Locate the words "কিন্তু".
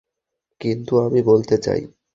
0.61-0.93